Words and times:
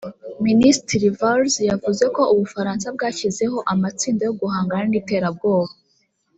Minisitiri 0.45 1.07
Valls 1.19 1.55
yavuze 1.69 2.03
ko 2.15 2.21
u 2.33 2.35
Bufaransa 2.39 2.87
bwashyizeho 2.95 3.57
amatsinda 3.73 4.21
yo 4.27 4.33
guhangana 4.41 4.83
n’iterabwoba 4.89 5.73